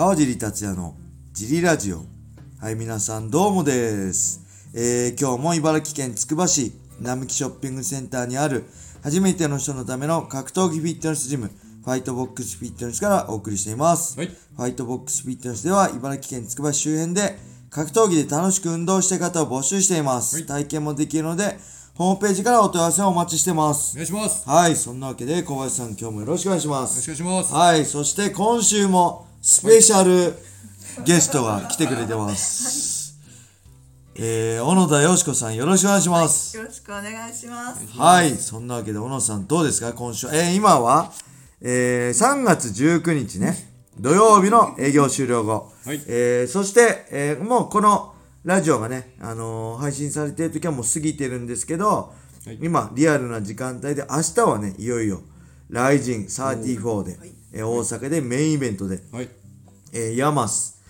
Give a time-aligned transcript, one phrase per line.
[0.00, 0.94] 川尻達也の
[1.34, 2.06] ジリラジオ。
[2.58, 4.40] はい、皆さんどうもです。
[4.74, 6.72] えー、今日も茨城県つくば市
[7.02, 8.64] 並木ショッピングセンターにある
[9.02, 11.50] 初めての人のための格闘技フィットネスジム、
[11.84, 14.18] ファイトボックスフィットネスからお送りしています。
[14.18, 17.36] はいファイトボックスフィットネスでは茨城県つくば市周辺で
[17.68, 20.36] 格闘技で楽しく運動したい方を募集しています。
[20.36, 21.58] はい体験もできるので、
[21.94, 23.96] ホームページからお問い合わせをお待ちしてますお。
[23.96, 24.48] 願いします。
[24.48, 27.02] よはい、そんなわけで小林さん今日もよろしくお願いしまろす。
[27.02, 27.52] しくお願いします。
[27.52, 30.34] はい、そして今週もスペシャル
[31.04, 33.18] ゲストが来てくれてます。
[34.14, 36.56] えー、小野田よしこさんよろしくお願いします。
[36.56, 37.86] よろしくお願いします。
[37.98, 39.92] はい、そんなわけで小野さんどうですか？
[39.94, 40.26] 今週。
[40.28, 41.10] えー、今は、
[41.62, 43.56] えー、3月19日ね、
[43.98, 45.72] 土曜日の営業終了後。
[45.86, 48.14] はいえー、そして、えー、もうこの
[48.44, 52.12] ラジオがね、あのー配信されてる時はもう過ぎてるんですけど、
[52.44, 55.22] はい今、リアルな時間帯で、明日はね、いよいよ、
[55.70, 57.18] ライジン34で、
[57.52, 59.28] えー大阪でメインイベントで、はい。
[59.92, 60.80] えーヤマス、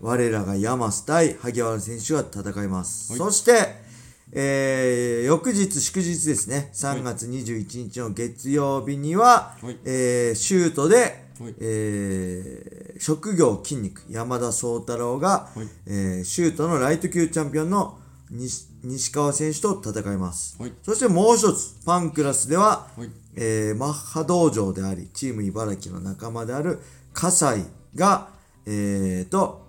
[0.00, 3.12] 我らがヤマス対萩原選手が戦います。
[3.12, 3.18] はい。
[3.18, 3.84] そして、
[4.32, 9.76] えー翌日祝日ですね、3月21日の月曜日には、はい。
[9.84, 10.96] えーシュートで、
[11.40, 11.54] はい。
[11.60, 15.68] えー職業筋肉、山田宗太郎が、はい。
[15.86, 17.98] えーシュートのライト級チャンピオンの
[18.30, 20.56] 西西川選手と戦います。
[20.60, 20.72] はい。
[20.82, 23.10] そしてもう一つ、パンクラスでは、はい。
[23.36, 26.80] えーマッハ道場であり、チーム茨城の仲間である
[27.12, 28.28] 葛西が、
[28.66, 29.66] えー、と、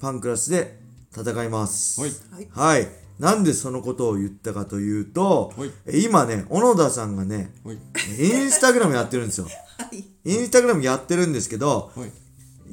[0.00, 0.80] パンクラスで
[1.16, 2.00] 戦います。
[2.00, 2.88] はいはい。
[3.18, 7.78] なんでそのことを言ったかというと、はいえ今ね、小野田さんがね、はい。
[8.18, 9.46] インスタグラムやってるんですよ。
[9.46, 9.50] は
[9.92, 10.04] い。
[10.24, 12.10] インスタグラムやってるんですけど、はい。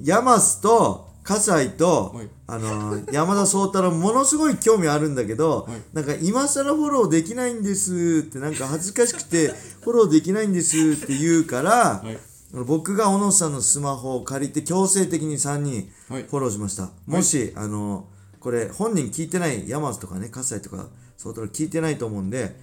[0.04, 9.50] ヤマスと葛西と、はいあのー山田宗太郎ものすごい興味あるんだけど、はいなんか今更フォローできないんですってなんか恥ずかしくて
[9.82, 12.18] フォローできないんですって言うから、はい
[12.54, 16.24] 僕が小野さんのスマホを借りて強制的に3人はい。
[16.24, 20.88] フォローしました、もし、あのーこれ本人聞いてない山津とかね葛西とか
[21.18, 22.56] 宗太郎聞いてないと思うんで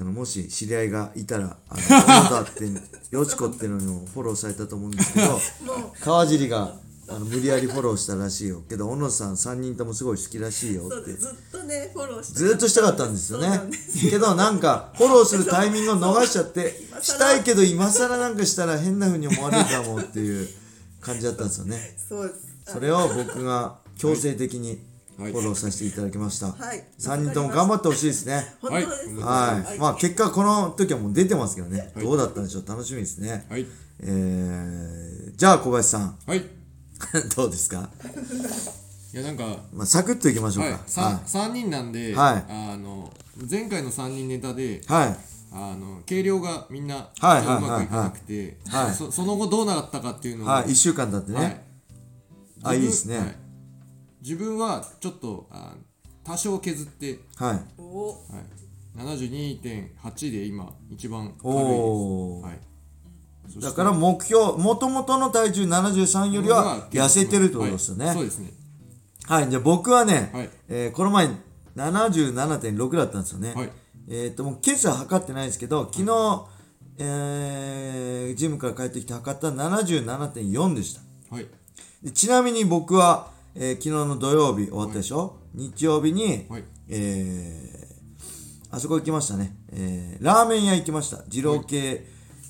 [0.00, 2.64] あのもし知り合いがいたら、あの、 小野田って、
[3.10, 5.40] よちこっていうのにもフォローされたと思うんですけど、
[6.00, 6.76] 川尻が、
[7.10, 8.62] あの、無理やりフォローしたらしいよ。
[8.68, 11.12] けど、小野さん3人ともすごい好きらしいよって。
[11.14, 13.60] ずっとね、フォローしてずーっとしたかったんですよね。
[14.10, 20.48] けど、なんか、フォローするタイミングを逃しちゃってしたいけど、今更なんかしたら変な風に思われるかもっていう
[21.00, 21.96] 感じだったんですよね。
[22.08, 22.72] そうです。
[22.72, 24.78] それを僕が強制的に
[25.16, 26.52] フはいォローさせていただきました。
[26.52, 28.54] はい3人とも頑張ってほしいですね。
[28.62, 29.08] 本当です。
[29.20, 29.78] はい。
[29.78, 31.90] まあ結果この時はもう出てますけどね。
[31.94, 33.46] はいどうだったんでしょう楽しみですね。
[33.50, 33.66] はい。
[34.02, 36.59] えー、じゃあ小林さん、はい。
[37.18, 37.90] い どうですか？
[39.12, 40.70] や、なんか、まあサクッといきましょうか。
[40.70, 40.80] はい。
[40.86, 43.12] 三三人なんで、はいあの、
[43.50, 45.08] 前回の三人ネタで、はい。
[45.08, 45.18] はい。
[45.52, 50.68] あの、計量がみんな、うまくいかなくて、はいそその後どうなったかっていうのを、はい。
[50.68, 51.66] 1週間経ってはいね。
[52.62, 53.18] あ、いいですね。
[53.18, 53.36] はい
[54.22, 55.72] 自分はちょっとあ
[56.22, 57.64] 多少削って、はい。
[57.78, 58.14] おは
[58.94, 62.44] い、72.8で今一番軽いです。
[62.44, 62.60] はい、
[63.58, 68.06] だから目標、もともとの体重73よりは痩せてるってことですよね。
[68.06, 68.52] はいそうですね。
[69.26, 71.28] はい、じゃあ僕はね、はいえーこの前
[71.76, 73.54] 77.6だったんですよね。
[73.54, 73.70] はい
[74.08, 76.46] えっ、と、もう今朝測ってないですけど、昨日、
[76.98, 81.34] えージムから帰ってきて測ったら77.4でした。
[81.34, 81.46] はい。
[82.02, 87.90] でちなみに僕は、えー昨日の土曜日終わったでしょ、日曜日に、はいえー
[88.72, 89.56] あそこ行きましたね。
[89.72, 91.22] えーラーメン屋行きました。
[91.28, 92.06] 二郎系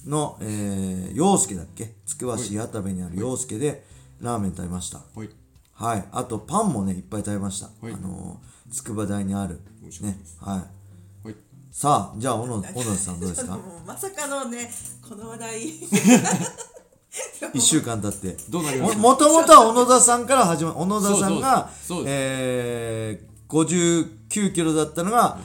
[0.06, 1.94] の、えー、洋介だっけ？
[2.06, 3.84] つくば市矢田部にある洋介で
[4.21, 4.99] ラーメン食べました。
[5.15, 5.31] はい。
[5.72, 6.05] はい。
[6.12, 7.66] あと、パンもね、いっぱい食べました。
[7.81, 9.61] はいあのー、筑波大にある
[10.03, 10.19] ね。
[10.41, 11.27] はい。
[11.27, 11.37] はい。
[11.72, 13.59] さあ、じゃあ、小野、小野さんどうですか？
[13.87, 14.71] まさかのね、
[15.09, 15.62] この話題。
[17.55, 18.37] 一週間経って。
[18.50, 18.99] どうなりました？
[18.99, 20.77] ももともとは小野田さんから始まる。
[20.77, 21.71] 小野田さんが
[22.06, 25.38] えー、59キロだったのが、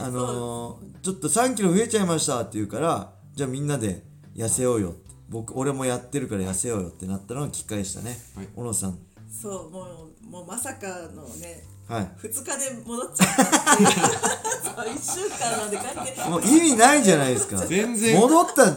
[0.00, 4.02] あのー、ちょっと3キロ増えちゃいましたって言うから、じゃあみんなで
[4.34, 5.14] 痩せようよって。
[5.28, 8.18] 僕、俺もやってるから痩せようよってなったのがきっかけでしたね。
[8.34, 8.98] はい小野さん。
[9.30, 12.10] そう、もう、もうまさかのね、はい。
[12.16, 13.90] 二日で戻っちゃったっていう。
[14.74, 16.30] そう、一週間なんで関係ない。
[16.30, 17.64] もう意味ないじゃないですか。
[17.64, 18.76] 全然戻った、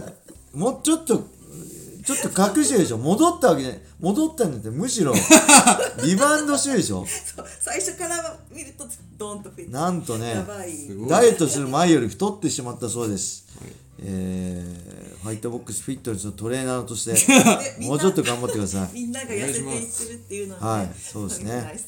[0.54, 1.26] もうちょっと、
[2.06, 3.00] ちょっと隠してるでしょ。
[3.00, 3.82] 戻ったわけじゃない。
[4.00, 5.16] 戻ったんだってむしろ、
[6.06, 7.04] リバウンドしてるでしょ。
[7.36, 8.86] そう最初から見ると、
[9.18, 9.72] ドーンと増えて。
[9.72, 10.72] なんとねや、ばい。
[10.72, 13.51] すごいダイエットする前より太ってしまったそうです。
[14.04, 17.12] えー、ファイトボックスフィットネスのトレーナーとして、
[17.86, 18.90] もうちょっと頑張ってください。
[18.94, 21.80] みんなが痩せていってるっていうのは、はいそうですね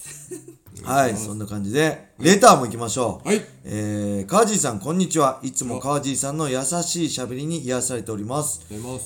[0.84, 3.28] はい、そんな感じで、レターも行きましょう。
[3.28, 5.40] はいえー、川尻さん、こんにちは。
[5.44, 8.62] いつも川尻さんの優しい喋りに癒されております。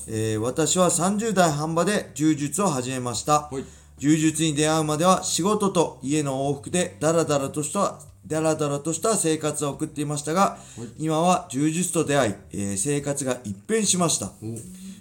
[0.07, 3.49] えー私は30代半ばで柔術を始めました。
[3.51, 3.63] はい
[3.97, 10.57] 柔術に出会うまでは仕事と家の往復でダラダラとしたダラダラとした生活を送っていましたが、
[10.97, 14.31] 今は柔術と出会い、えー生活が一変しました。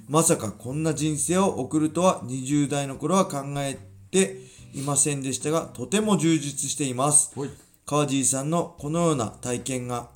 [0.08, 3.78] まさかこんな人生を送るとは20代の頃は考え
[4.12, 4.36] て
[4.74, 7.38] いませんでしたが、とても充実しています。
[7.38, 7.50] はい
[7.86, 10.08] 川尻さんのこのような体験が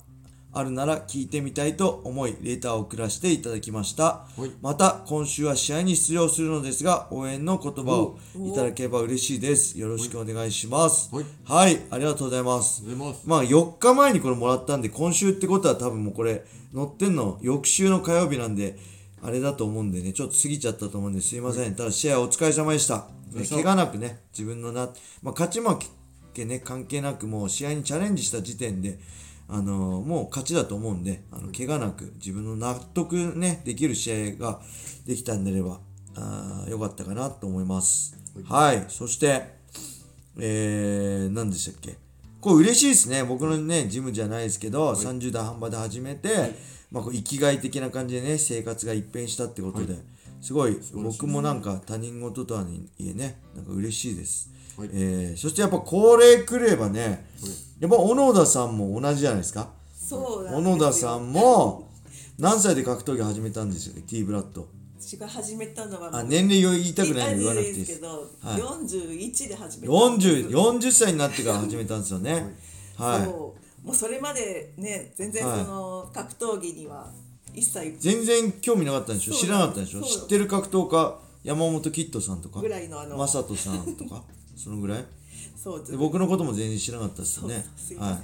[0.53, 4.03] あるなら聞いてみたいと思い、レターを送らせていただきました。
[4.37, 4.51] はい。
[4.61, 9.79] また、今週は試合に出場するのですが、応援の言葉をいただければ嬉しいです。
[9.79, 11.09] よろしくお願いします。
[11.13, 11.25] はい。
[11.45, 12.83] はい、ありがとうございます。
[13.25, 16.43] まあ4日前にこれもらったんで今週ってことは多分もうこれ
[16.73, 18.77] 載ってんの翌週の火曜日なんで
[19.21, 21.75] あれだと思うんでねちょっと過ぎちゃったと思うんですいません。
[21.75, 24.89] ただ試合お疲れ様でした、ね、怪我なくね自分のな、
[25.21, 25.77] まあ、勝ち負
[26.33, 28.99] けね関係なくもう試合にチャレンジした時点で
[29.53, 34.61] あのーもう勝ちだと思うんであの怪我なく自分の納得ねできる試合が
[35.05, 35.79] できたんであれば
[36.15, 38.17] あーよかったかなと思います。
[38.45, 38.85] はい。
[38.87, 39.59] そして
[40.37, 41.97] えー、何でしたっけ？
[42.39, 43.23] これ嬉しいですね。
[43.23, 46.55] 僕のね、ジムじゃないですけど、30代半ばで始めて、
[46.89, 49.97] まあ、こう生きがい的な感じでね、生活が一変したってことで、
[50.41, 54.49] すごい、僕もなんか他人事とはいえね、なんか嬉しいです。
[54.77, 54.89] はい。
[54.93, 57.25] えーそしてやっぱ高齢来ればね、
[57.79, 59.69] やっぱ小野田さんも同じじゃないですか。
[59.93, 61.89] そう小野田さんも、
[62.37, 64.67] 何歳で格闘技始めたんですよね、T ブラッド。
[64.99, 67.99] 私が始めたのはあ、年齢を言いたくないんで言わなくていいです。
[67.99, 68.07] けど、
[68.41, 72.55] はい41で始めた40、40歳になってから始めたんですよね。
[72.97, 73.25] はい。
[73.25, 75.63] そうもうそれまでね全然そはい。
[75.63, 77.09] の格闘技には
[77.55, 79.33] 一切全然興味なかったんでしょ？
[79.33, 80.03] 知らなかったんでしょ？
[80.03, 81.17] 知ってる格闘家？
[81.43, 82.59] 山本キッドさんとか？
[82.61, 84.23] ぐらいのあの正人さんとか？
[84.63, 85.05] そのぐらい？
[85.55, 87.65] そうで僕のことも全然知らなかったですよね。
[87.97, 88.21] は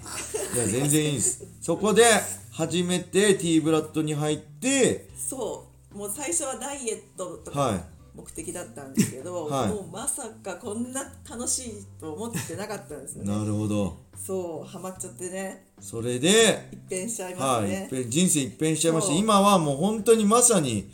[0.53, 0.55] い。
[0.55, 1.45] いや全然いいです。
[1.61, 2.03] そこで
[2.51, 5.97] 初めて T ブラッドに入ってそう。
[5.97, 7.77] もう最初はダイエットとはい。
[7.77, 7.85] か
[8.15, 9.69] 目的だったんですけど、はい。
[9.69, 13.95] もうまさかこんな楽しいと思ってなかったんですよなねるほど。
[14.25, 15.67] そうハマっちゃってね。
[15.79, 19.13] それで一変しちゃいまはい、すね一、変人生一変しちゃいました。
[19.13, 20.89] 今はもう本当にまさに、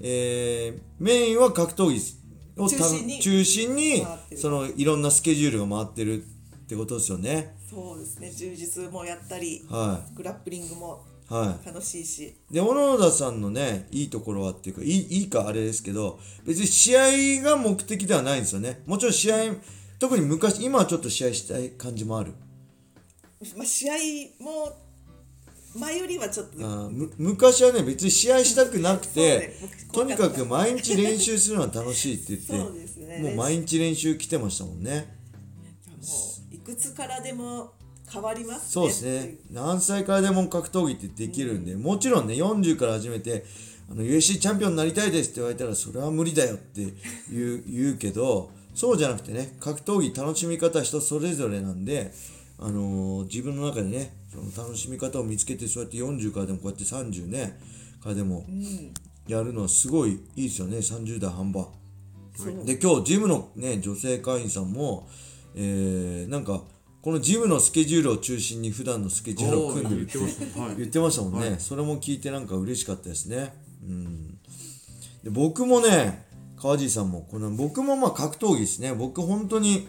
[0.00, 2.00] えーメインは格闘技
[2.64, 6.26] をた中心に中心にそのいろんなスケジュールが回ってるっ
[6.68, 7.56] てことですよね。
[7.68, 8.30] そうですね。
[8.30, 12.04] 充実もやったりはグラップリングもいはい楽しい。
[12.04, 18.82] しで小野田さんのねいいところはっていうかいいいいかあれですけど別に試合が目的ではないんですよね。
[18.86, 19.36] もちろん試合
[19.98, 22.34] 特に昔今はちょっと試合したい感じもある。
[23.56, 23.94] まあ、試合
[24.42, 24.72] も
[25.74, 26.58] 前よりはちょっと
[26.90, 29.54] む昔はね別に試合したくなくて、
[29.92, 33.20] とにかく毎日練習するのは楽しいって言ってそうですね。
[33.22, 35.16] もう毎日練習来てましたもんね。
[36.00, 36.06] も
[36.52, 37.72] ういくつからでも
[38.12, 39.36] 変わりますねそうですね。
[39.52, 43.44] 何歳からでも格闘技ってできるんで、もちろんね40から始めて
[43.88, 46.82] あの UFC チャンピオンになりたいですって言われたらそれは無理だよって
[47.30, 52.12] 言う言うけどそうじゃなくてね格闘技楽しみ方は人それぞれなんで、
[52.62, 57.58] あのー自分の中でねその楽しみ方を見つけてそうやって40からでもこうやって30ね
[58.02, 58.44] からでも
[59.26, 60.78] やるのはすごいいいですよね。
[60.78, 61.68] 30代半ば。
[62.64, 65.08] で今日ジムのね女性会員さんも、
[65.54, 66.62] えーなんか
[67.02, 70.18] このジムのスケジュールを中心に普段のスケジュールを組んでるって
[70.76, 73.54] 言ってましたもんね、それも聞いてなんか嬉しかったですね。
[73.82, 74.38] うん。
[75.24, 76.26] で僕もね
[76.58, 78.92] 川尻さんもこの僕もまあ格闘技ですね。
[78.92, 79.88] 僕本当に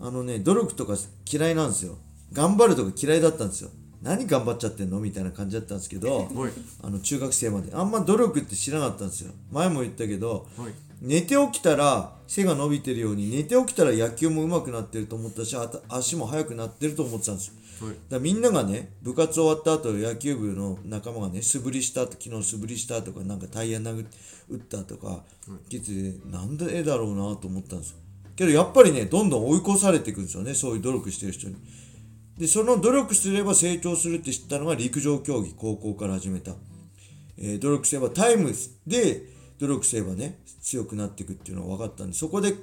[0.00, 0.96] あのね努力とか
[1.30, 1.98] 嫌いなんですよ。
[2.32, 3.70] 頑張るとか嫌いだったんですよ。
[4.02, 5.00] 何頑張っちゃってんの？
[5.00, 6.52] みたいな感じだったんですけどはい。
[6.82, 7.72] あの中学生まで。
[7.74, 9.32] あんま努力って知らなかったんですよ。
[9.50, 10.72] 前も言ったけどはい。
[11.00, 15.54] 寝て起きたら背が伸びてるように寝て起きたら野球も上手くなってると思ったし
[15.88, 17.48] 足も速くなってると思ってたんです
[17.80, 17.86] よ。
[17.86, 17.96] はい。
[18.08, 24.08] だみんながね部活終わった後野球部の仲間がね素振りした昨日素振りしたとかなんかタイヤ殴っ
[24.50, 25.22] 打ったとか
[25.70, 27.98] 聞いててなんでだろうなと思ったんですよ
[28.36, 31.56] けどやっぱりねどんどん追い越されていくんですよねそういう努力してる人に。
[32.38, 36.52] でその努力すれば成長するって知ったのが陸上競技高校から始めた、
[37.38, 38.52] えー努力すればタイム
[38.86, 39.22] で
[39.58, 42.54] 努力すればね強くなっていくっていうのが分かったんでそこで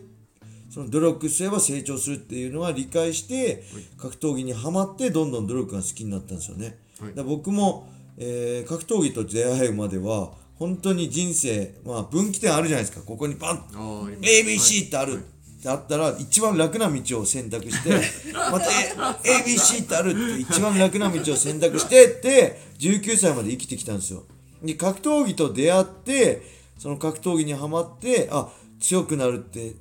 [0.69, 3.63] その努力すれば成長するっていうのは理解して
[3.97, 7.15] 格闘技にはまってどんどん努力が好きになったんですよね、はい。
[7.15, 13.03] だ僕も、えー格闘技と出会うまでは本当に人生まあ分岐点あるじゃないですか。
[13.05, 13.57] ここにパン
[14.21, 15.23] ABC ってある、
[15.61, 17.91] ってあったら一番楽な道を選択して
[18.33, 18.65] また
[19.23, 24.23] ABC ってあるって一番楽な道を選択してって19歳まで生きてきたんですよ。
[24.63, 26.41] で格闘技と出会って
[26.79, 28.49] その格闘技にはまってあ
[28.79, 29.75] 強くなるって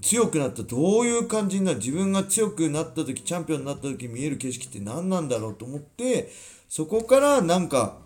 [0.00, 6.32] 強くなったどういう感じになる自分が強くなった時チャンピオンになった時見える景色って何なんだろうと思って
[6.68, 7.98] そこからなんか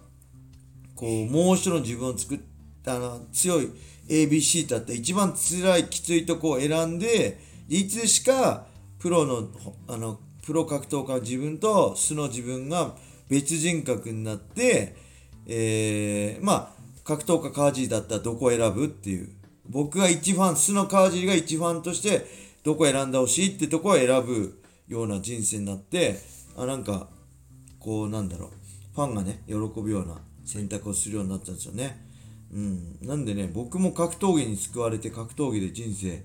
[0.94, 2.40] こうもう一度の自分を作っ
[2.86, 3.70] あの強い
[4.08, 8.66] ABC だった一番辛いきついとこを選んでいつしか
[8.98, 9.48] プロの
[9.88, 12.94] あのプロ格闘家の自分と素の自分が
[13.28, 14.94] 別人格になって、
[15.46, 19.30] えーまあ格闘家川尻だったらどこを選ぶっていう。
[19.68, 22.26] 僕が一ファン素の川尻が一ファンとして
[22.64, 26.18] どこ選んでほしいってとこを選ぶような人生になって
[26.56, 27.08] あなんか
[27.78, 28.50] こうなんだろう。
[28.94, 32.06] ファンがね喜ぶような選択をするようになったんですよね。
[32.52, 32.98] うん。
[33.02, 36.22] なんでね僕も格闘技に救われて格闘技で人生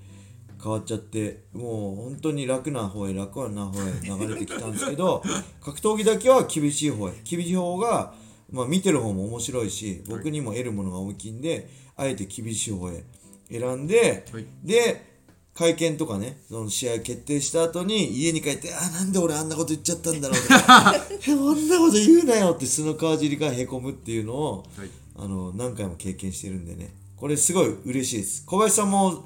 [0.61, 5.23] 変わっちゃってもう本当に楽な方へ楽な方へ流れてきたんですけど
[5.59, 8.13] 格闘技だけは厳しい方へ厳しい方が、
[8.51, 13.03] まあ、見てる方も面白いし僕にも得るものが大きいんであえて厳しい方へ
[13.49, 14.45] 選んで、はい。
[14.63, 15.11] で
[15.53, 24.89] 会見とかねその試合決定した後に家に帰ってあなんで俺あんなこと言っちゃったんだろうとか えこんなこと言うなよって素の川尻がへこむっていうのをはい
[25.21, 26.95] あの何回も経験してるんでね。
[27.15, 28.43] これすごい嬉しいです。
[28.43, 29.23] 小林さんも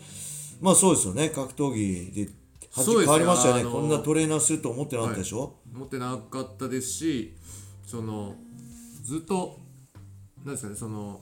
[0.60, 1.30] まあそうですよね。
[1.30, 2.30] 格闘技で
[2.76, 3.64] 変わりましたよね。
[3.64, 7.38] こんなトレーナーすると思ってなかったでしょ、持ってなかったですし
[7.86, 8.36] その
[9.04, 9.58] ずっと
[10.44, 11.22] なんですかねその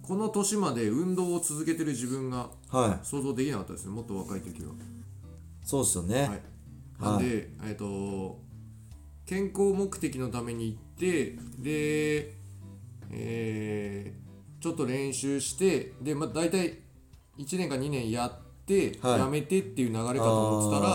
[0.00, 3.92] この年まで運動を続けてる自分がはい、想像できなかったですね。
[3.92, 4.72] もっと若い時は。
[5.62, 6.42] そうですよね、はい。
[7.02, 8.40] なんで、えっと
[9.26, 12.45] 健康目的のために行ってで
[13.12, 14.26] えー
[14.58, 16.80] ちょっと練習してでまあ大体
[17.38, 18.32] 1年か2年やっ
[18.66, 19.20] て、はい。
[19.20, 20.90] やめてっていう流れかと思ってたら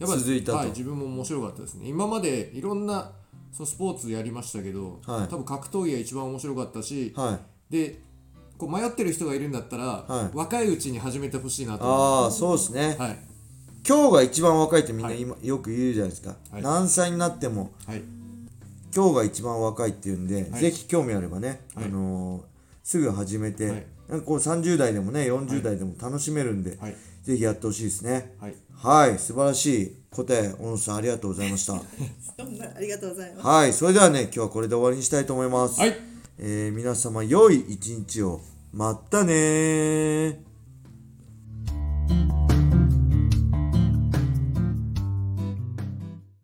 [0.00, 1.88] やっぱり続いたと、はい、自分も面白かったですね。
[1.88, 3.12] 今までいろんな
[3.52, 5.28] そうスポーツやりましたけど、はい。
[5.28, 7.38] 多分格闘技が一番面白かったし、は
[7.70, 7.72] い。
[7.72, 8.00] で
[8.56, 10.36] こう迷ってる人がいるんだったら、はい。
[10.36, 13.18] 若いうちに始めてほしいなと思ああそうですね、うはい。
[13.86, 15.20] 今日が一番若いってみんなはい。
[15.20, 16.62] 今、よく言うじゃないですか、はい。
[16.62, 18.02] 何歳になってもはい
[18.94, 20.60] 今日が一番若いっていうんで、はい。
[20.60, 21.84] ぜひ興味あればね、はい。
[21.86, 22.42] あのー
[22.84, 23.86] すぐ始めて、はい。
[24.08, 26.96] なんかこう30代でもね40代でも楽しめるんで、はい。
[27.22, 28.34] ぜひやってほしいですね。
[28.38, 28.54] はい。
[28.74, 31.80] はい素晴らしい答え小野さんありがとうございました。
[32.36, 33.46] そんなありがとうございます。
[33.46, 35.96] はいそれではね今日はこれで終わりにしたいと思います、はい。
[36.38, 38.42] えー皆様良い一日を。
[38.74, 40.36] まったねー